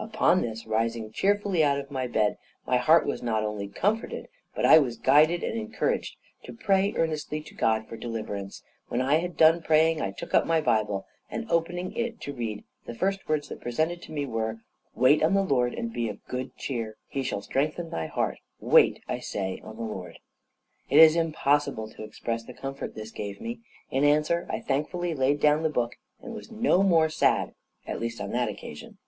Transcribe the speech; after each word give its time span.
Upon 0.00 0.42
this, 0.42 0.66
rising 0.66 1.12
cheerfully 1.12 1.62
out 1.62 1.78
of 1.78 1.88
my 1.88 2.08
bed, 2.08 2.36
my 2.66 2.78
heart 2.78 3.06
was 3.06 3.22
not 3.22 3.44
only 3.44 3.68
comforted, 3.68 4.26
but 4.52 4.66
I 4.66 4.78
was 4.80 4.96
guided 4.96 5.44
and 5.44 5.56
encouraged 5.56 6.16
to 6.42 6.52
pray 6.52 6.92
earnestly 6.96 7.40
to 7.42 7.54
God 7.54 7.86
for 7.86 7.96
deliverance; 7.96 8.64
when 8.88 9.00
I 9.00 9.18
had 9.18 9.36
done 9.36 9.62
praying 9.62 10.02
I 10.02 10.10
took 10.10 10.34
up 10.34 10.44
my 10.44 10.60
Bible, 10.60 11.06
and, 11.30 11.48
opening 11.48 11.92
it 11.94 12.20
to 12.22 12.32
read, 12.34 12.64
the 12.86 12.94
first 12.96 13.28
words 13.28 13.48
that 13.50 13.60
presented 13.60 14.02
to 14.02 14.10
me 14.10 14.26
were, 14.26 14.58
"Wait 14.96 15.22
on 15.22 15.34
the 15.34 15.44
Lord, 15.44 15.74
and 15.74 15.92
be 15.92 16.08
of 16.08 16.24
good 16.26 16.56
cheer, 16.56 16.86
and 16.86 16.94
He 17.10 17.22
shall 17.22 17.42
strengthen 17.42 17.90
thy 17.90 18.06
heart; 18.08 18.38
wait, 18.58 19.00
I 19.06 19.20
say, 19.20 19.60
on 19.62 19.76
the 19.76 19.82
Lord." 19.84 20.18
It 20.90 20.98
is 20.98 21.14
impossible 21.14 21.88
to 21.90 22.02
express 22.02 22.42
the 22.42 22.52
comfort 22.52 22.96
this 22.96 23.12
gave 23.12 23.40
me. 23.40 23.60
In 23.92 24.02
answer, 24.02 24.44
I 24.50 24.58
thankfully 24.58 25.14
laid 25.14 25.38
down 25.38 25.62
the 25.62 25.70
book, 25.70 25.92
and 26.20 26.34
was 26.34 26.50
no 26.50 26.82
more 26.82 27.08
sad, 27.08 27.54
at 27.86 28.00
least 28.00 28.20
on 28.20 28.32
that 28.32 28.48
occasion. 28.48 28.98